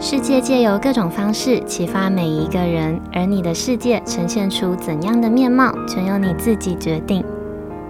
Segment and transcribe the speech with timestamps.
[0.00, 7.24] 世界借由各种方式启发每一个人，而你的世界呈现出怎样的面貌，全由你自己决定。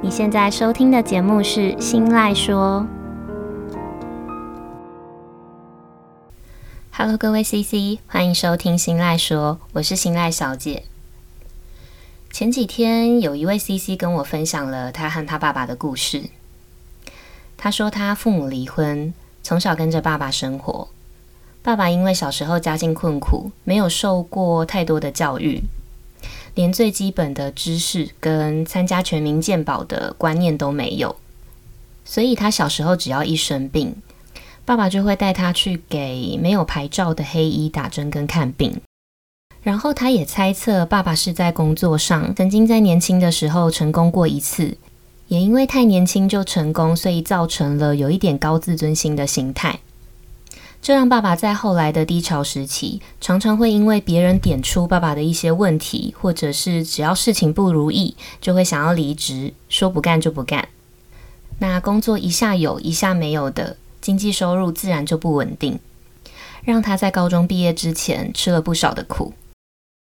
[0.00, 2.86] 你现在收听的节目是《新赖说》。
[6.92, 10.84] Hello，各位 CC，欢迎收听《新赖说》，我是新赖小姐。
[12.32, 16.30] 前几天有一位 CC 跟我分享了他和他爸爸的故事。
[17.58, 19.12] 他说他父母离婚，
[19.42, 20.88] 从小跟着爸爸生活。
[21.68, 25.62] 爸爸因为小时候家境困苦，没有受过太多的教育，
[26.54, 31.14] 连最基本的知识跟参加全民健保的观念都没有，
[32.06, 33.94] 所以他小时候只要一生病，
[34.64, 38.80] 爸爸就会带他去给没有牌照的黑医打针跟看病。
[39.62, 44.78] 然后他也猜测，爸爸是在工作上曾经在年轻的时候成功过一次，
[45.26, 49.78] 也因为太年轻就成功，所以造成了有一点高自尊心的心态。
[50.80, 60.68] 这让爸爸在后来的低潮时期，常常会因为别人点出爸爸的一些问题，或者是只要事情不如意，就会想要离职，说不干就不干。
[61.58, 65.78] 那工作一下有，一下没有的，经济收入自然就不稳定，
[66.64, 69.34] 让他在高中毕业之前吃了不少的苦。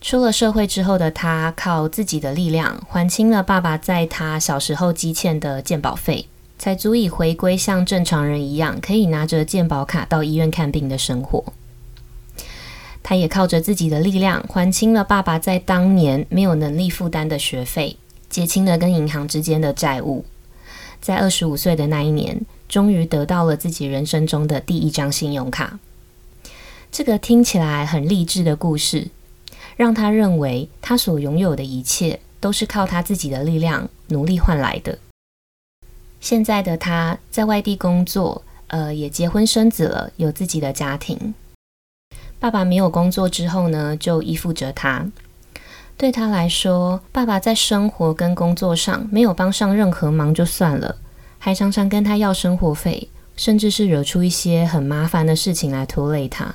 [0.00, 6.26] 出了社会之后的他，靠自己的力量还清了爸爸在他小时候积欠的健保费。
[6.62, 11.42] 才足以回归像正常人一样，可以拿着健保卡到医院看病的生活。
[13.02, 17.96] 他也靠着自己的力量还清了爸爸在当年没有能力负担的学费，
[18.30, 20.24] 结清了跟银行之间的债务。
[21.00, 25.80] 在二十五岁的那一年，终于得到了自己人生中的第一张信用卡。
[26.92, 29.08] 这个听起来很励志的故事，
[29.76, 34.96] 让他认为他所拥有的一切都是靠他自己的力量努力换来的。
[36.22, 41.34] 现在的他在外地工作，呃，也结婚生子了，有自己的家庭。
[42.38, 45.04] 爸爸没有工作之后呢，就依附着他。
[45.96, 50.96] 对他来说，爸爸在生活跟工作上没有帮上任何忙就算了，
[51.40, 56.54] 还常常跟他要生活费，甚至是惹出一些很麻烦的事情来拖累他。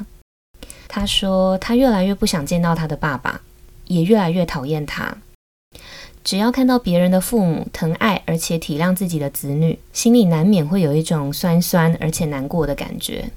[0.88, 3.42] 他说，他越来越不想见到他的爸爸，
[3.88, 5.18] 也越来越讨厌他。
[6.28, 13.32] 只要看到别人的父母疼爱而且体谅自己的子女，心里难免会有一种酸酸而且难过的感觉，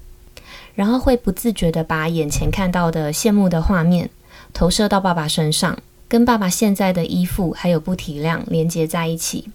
[0.75, 4.11] 然后会不自觉地把眼前看到的羡慕的画面
[4.53, 5.78] 投射到爸爸身上，
[6.09, 9.51] 跟爸爸现在的依附还有不体谅连接在一起，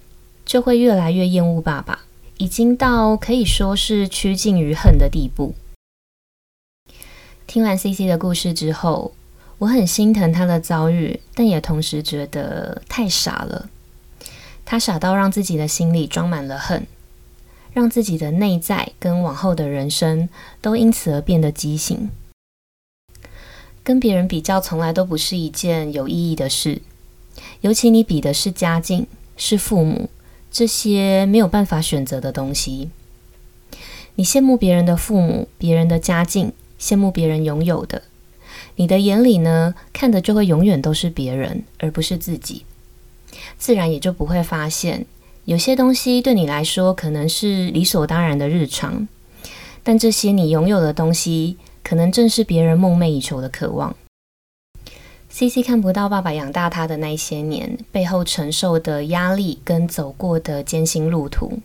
[0.45, 2.05] 就会越来越厌恶爸爸，
[2.37, 5.53] 已经到可以说是趋近于恨的地步。
[7.45, 9.13] 听完 CC 的故事之后，
[9.57, 13.69] 我很心疼他的遭遇，但也同时觉得太傻了。
[14.65, 16.85] 他傻到让自己的心里装满了恨，
[17.71, 20.27] 让自己的内在跟往后的人生
[20.59, 22.09] 都因此而变得畸形。
[23.83, 26.81] 跟别人比较从来都不是一件有意义的事，
[27.61, 29.05] 尤其你比的是家境、
[29.37, 30.09] 是父母
[30.51, 32.89] 这些没有办法选择的东西。
[34.15, 38.01] 你羡慕别人的父母、别人的家境，羡慕别人拥有的。
[38.77, 42.65] 你的眼里呢，看的就会永远都是别人，而不是自己，
[43.57, 45.05] 自然也就不会发现
[45.45, 49.07] 有些东西对你来说可能是理所当然的日常，
[49.83, 53.95] 但这些你拥有的东西，可能正是别人梦寐以求的渴望。
[55.29, 61.59] CC 看不到爸爸养大他的那些年背后承受的压力跟走过的艰辛路途，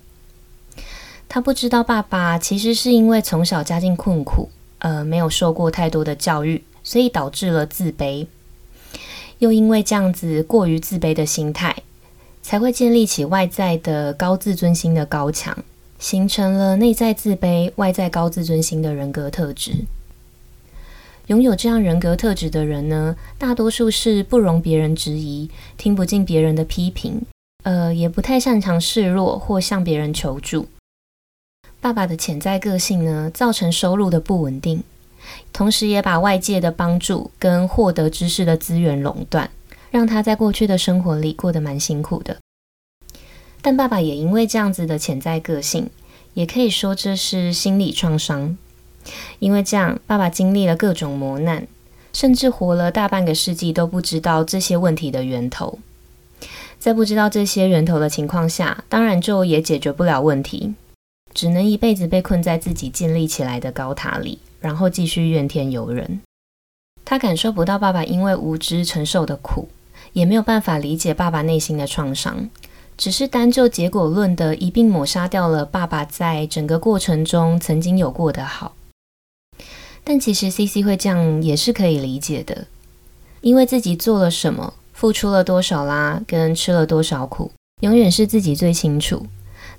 [1.29, 6.63] 他不知道爸爸其实是因为从小家境困苦，呃，没有受过太多的教育。
[6.91, 8.27] 所以导致了自卑，
[9.39, 11.85] 又因为这样子过于自卑的心态，
[12.43, 15.57] 才会建立起外在的高自尊心的高墙，
[16.01, 19.85] 形成了内在自卑、外在高自尊心的人格特质。
[21.29, 27.23] 拥有这样人格特质的人呢，大多数是不容别人质疑，听不进别人的批评，
[27.63, 30.67] 呃，也不太擅长示弱或向别人求助。
[31.81, 34.83] 爸爸的潜在个性呢，造成收入的不稳定。
[35.53, 39.51] 同时，也把外界的帮助跟获得知识的资源垄断，
[39.91, 42.39] 让他在过去的生活里过得蛮辛苦的。
[43.61, 45.91] 但爸爸也因为这样子的潜在个性，
[46.35, 48.57] 也可以说这是心理创伤。
[49.39, 51.67] 因为这样，爸爸经历了各种磨难，
[52.13, 55.79] 甚至活了大半个世纪都不知道这些问题的源头。
[56.79, 60.75] 在不知道这些源头的情况下，当然就也解决不了问题，
[61.35, 64.39] 只能一辈子被困在自己建立起来的高塔里。
[64.61, 66.21] 然后继续怨天尤人，
[67.05, 69.69] 他感受不到爸爸因为无知承受的苦，
[70.13, 72.49] 也没有办法理解爸爸内心的创伤，
[72.97, 78.75] 只是单就结果论的一并抹杀掉了爸爸在整个过程中曾经有过的好。
[80.05, 82.67] 但其实 CC 会这样也是可以理解的，
[83.41, 89.27] 因为自己做了什么，付出了多少啦，跟吃了多少苦，永远是自己最清楚。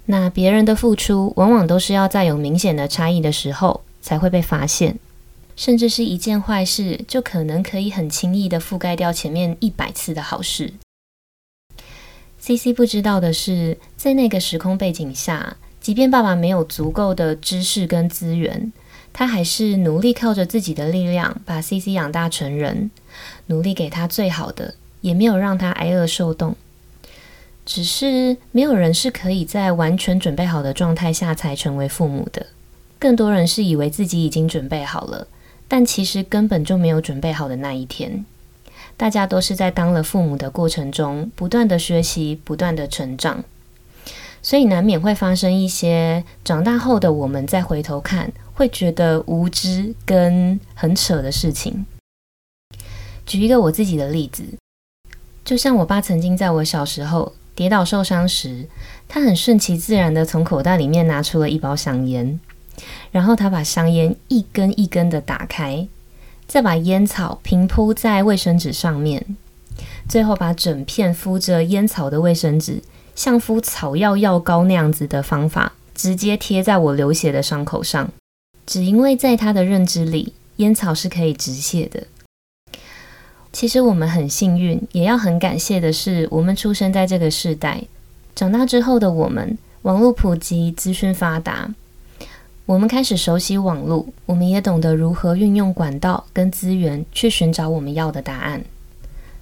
[0.06, 4.98] 那别人的付出，往往都是要在有明显的差异的时候才会被发现，
[5.56, 10.74] 甚至是一件坏事，就可能可以很轻易的覆盖掉前面一百次的好事。
[12.40, 18.74] CC 不知道的是，在那个时空背景下，即便爸爸没有足够的知识跟资源，
[19.14, 22.90] 他还是努力靠着自己的力量把 CC 养大成人，
[23.46, 26.56] 努力给他最好的，也没有让他挨饿受冻。
[27.64, 32.48] 只是没有人是可以在完全准备好的状态下才成为父母的，
[33.02, 35.26] 更多人是以为自己已经准备好了，
[35.68, 38.24] 但其实根本就没有准备好的那一天。
[38.96, 43.44] 大家都是在当了父母的过程中，不断的学习，不断的成长，
[44.44, 51.88] 所以难免会发生一些长大后的我们再回头看，会觉得无知跟很扯的事情。
[53.26, 54.44] 举一个我自己的例子，
[55.44, 58.68] 就像我爸曾经在我小时候跌倒受伤时，
[59.08, 62.40] 他很顺其自然的从口袋里面拿出了一包香烟，
[63.12, 65.88] 然后他把香烟一根一根的打开。
[66.48, 69.26] 再把烟草平铺在卫生纸上面，
[70.10, 72.82] 最后把整片敷着烟草的卫生纸，
[73.16, 78.10] 像敷草药药膏那样子的方法，直接贴在我流血的伤口上。
[78.66, 82.04] 只因为在他的认知里，烟草是可以止血的。
[83.54, 87.84] 其实我们很幸运，也要很感谢的是，我们出生在这个时代，
[88.36, 91.74] 长大之后的我们，网络普及，资讯发达。
[92.66, 98.64] 我们开始熟悉网络，我们也懂得如何运用管道跟资源去寻找我们要的答案。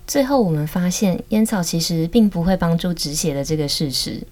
[0.07, 4.24] 最后，我们发现烟草其实并不会帮助止血的这个事实，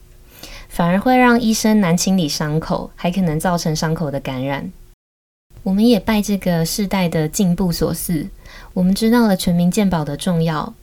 [0.70, 4.72] 反而会让医生难清理伤口，还可能造成伤口的感染。
[5.62, 8.28] 我们也拜这个世代的进步所赐，
[8.74, 10.74] 我们知道了全民健保的重要，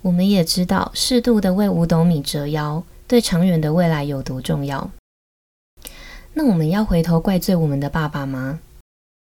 [0.00, 4.90] 我们也知道适度的为五斗米折腰，对长远的未来有多重要。
[6.34, 8.60] 那我们要回头怪罪我们的爸爸吗？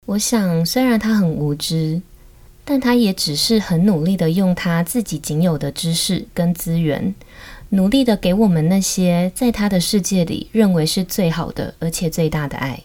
[0.06, 2.02] 我想，虽然他很无知，
[2.64, 7.16] 但他也只是很努力的用他自己仅有的知识跟资源，
[7.70, 12.84] 努力的给我们那些在他的世界里认为是最好的，而且最大的爱。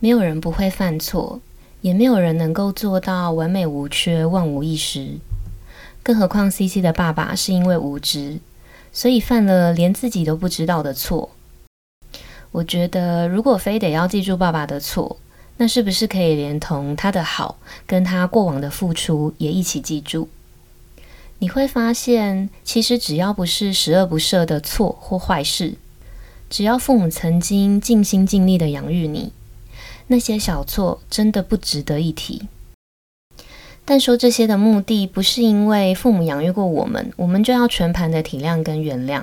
[0.00, 1.40] 没有人不会犯错，
[1.82, 5.18] 也没有人能够做到完美无缺、万无一失。
[6.02, 8.40] 更何况，CC 的爸爸是因为无知，
[8.92, 11.30] 所以犯了连自己都不知道的错。
[12.52, 15.16] 我觉得，如果非得要记住爸爸的错，
[15.56, 20.28] 那是不是可以连同他的好，跟他过往的付出也一起记住？
[21.38, 25.74] 你会发现，其实只要不是十恶不赦的错或坏事，
[26.48, 29.32] 只要父母曾经尽心尽力的养育你，
[30.08, 32.48] 那些小错真的不值得一提。
[33.84, 39.22] 但说这些的目的，不是因为父母养育过我们，我们就要全盘的体谅跟原谅，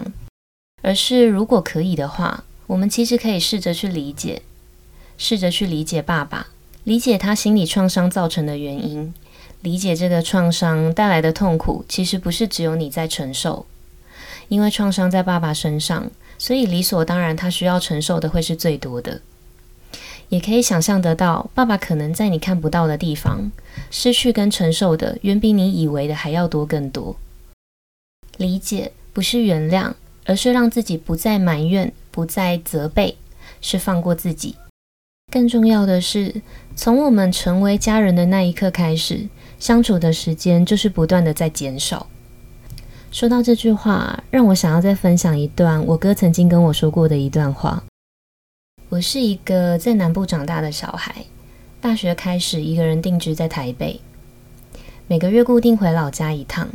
[0.81, 2.45] 而是如果可以的话。
[2.67, 4.41] 我们其实可以试着去理解，
[5.17, 6.47] 试着去理解爸爸，
[6.83, 9.13] 理解他心理创伤造成的原因，
[9.61, 13.65] 理解这个创伤带来的痛苦，其实不是只有你在承受，
[14.49, 19.21] 因为创伤在爸爸身上，所以理所当然他需要承受的会是最多的。
[20.29, 23.49] 也可以想象得到，爸爸可能在你看不到的地方，
[23.89, 27.15] 失去跟承受的远比你以为的还要多更多。
[28.35, 29.93] 理解不是原谅，
[30.25, 31.93] 而是让自己不再埋怨。
[32.17, 33.15] 不再责备，
[33.61, 34.55] 是放过自己。
[35.31, 36.41] 更重要的是，
[36.75, 39.27] 从我们成为家人的那一刻开始，
[39.59, 42.07] 相处的时间就是不断的在减少。
[43.11, 47.83] 说到这句话，让我想要再分享一段我哥曾经跟我说过的一段话。
[48.89, 51.23] 我是一个在南部长大的小孩，
[51.79, 54.01] 大学开始一个人定居在台北，
[55.05, 56.67] 每个月固定回老家一趟。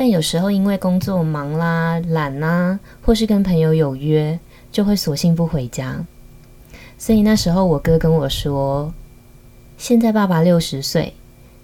[0.00, 4.38] 但有时候因为工作忙啦、懒啦，或是跟朋友有约，
[4.70, 6.06] 就会索性不回家。
[6.96, 8.94] 所以那时候我哥跟我说
[9.76, 11.14] ：“现在爸爸六十岁，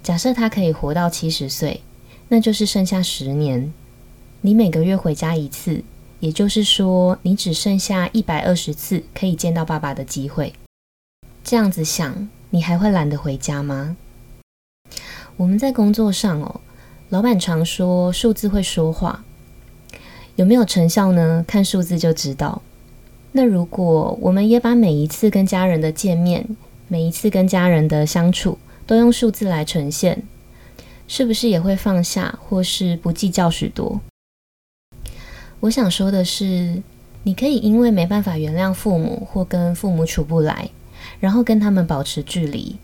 [0.02, 1.80] 假设他可以活到七十岁，
[2.26, 3.72] 那就是剩下十年。
[4.40, 5.84] 你每个月回家一次，
[6.18, 10.52] 也就是说，你只剩下一百二十次可以见到爸爸的机会。
[11.44, 13.96] 这样子想，你还会懒得回家吗？
[15.36, 16.60] 我们在工作上哦。”
[17.10, 19.24] 老板常说数字会说话，
[20.36, 21.44] 有没有成效呢？
[21.46, 22.62] 看数字就知道。
[23.32, 26.46] 那如果我们也把每一次跟家人的见面，
[26.88, 30.22] 每一次跟家人的相处，都用数字来呈现，
[31.06, 34.00] 是不是也会放下，或是不计较许多？
[35.60, 36.82] 我想说的是，
[37.22, 40.70] 你可以因为没办法原谅父母，或跟父母处不来，
[41.20, 42.76] 然后跟他们保持距离。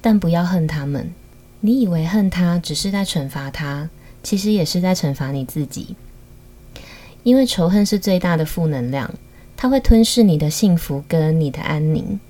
[0.00, 1.12] 但不要恨他们，
[1.60, 3.90] 你以为恨他只是在惩罚他，
[4.22, 5.96] 其实也是在惩罚你自己。
[7.24, 9.12] 因为仇恨是最大的负能量，
[9.56, 12.20] 它会吞噬你的幸福跟你的安宁，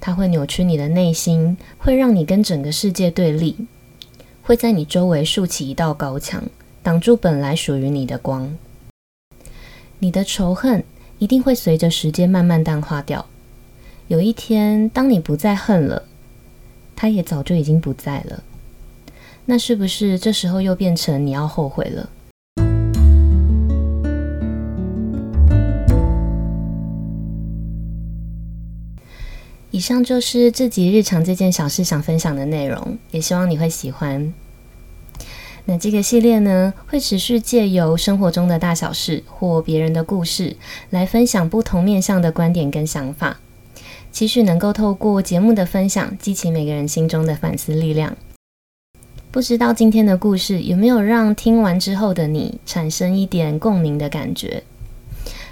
[0.00, 3.66] 它会扭曲你的内心，会让你跟整个世界对立，
[4.42, 6.42] 会在你周围竖起一道高墙，
[6.82, 8.56] 挡住本来属于你的光。
[9.98, 10.82] 你的仇恨
[11.18, 13.26] 一定会随着时间慢慢淡化掉，
[14.08, 16.04] 有一天，当你不再恨了，
[16.96, 18.42] 他也早就已经不在了。
[19.44, 22.08] 那是不是这时候又变成你要后悔了？
[29.70, 34.32] 以上就是这集日常这件小事想分享的内容，也希望你会喜欢。
[35.66, 40.56] 那这个系列呢，会持续借由生活中的大小事或别人的故事，
[40.90, 43.38] 来分享不同面向的观点跟想法，
[44.16, 48.16] 期许能够透过节目的分享，激起每个人心中的反思力量。
[49.30, 54.62] 不知道今天的故事有没有让听完之后的你产生一点共鸣的感觉？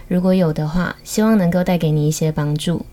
[0.09, 2.87] 如果有的话，希望能够带给你一些帮助。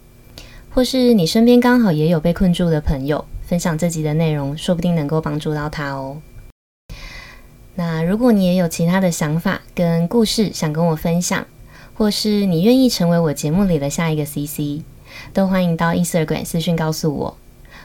[0.72, 6.22] 或是你身边刚好也有被困住的朋友，分享这集的内容，说不定能够帮助到他哦。
[7.76, 11.48] 那如果你也有其他的想法跟故事想跟我分享，
[11.94, 14.84] 或是你愿意成为我节目里的下一个 CC，
[15.34, 17.38] 都欢迎到 Instagram 私讯告诉我。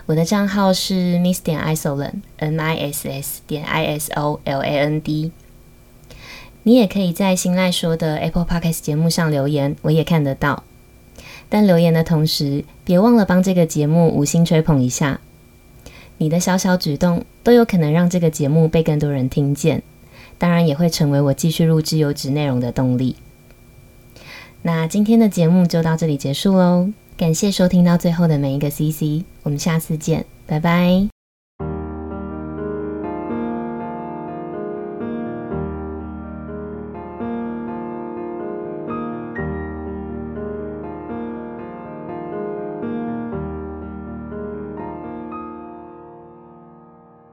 [0.07, 5.33] 我的账号是 Miss 点 Isoland，M I S S 点 I S O L A N D。
[6.63, 10.65] 你也可以在新赖说的 Apple Podcast 节目上留言，我也看得到。
[11.49, 15.21] 但留言的同时，别忘了帮这个节目五星吹捧一下。
[16.19, 19.83] 你的小小举动都有可能让这个节目被更多人听见，
[20.39, 23.17] 当然也会成为我继续录制优质内容的动力。
[24.63, 31.16] 那今天的节目就到这里结束喽，感谢收听到最后的每一个 CC，我们下次见，拜拜。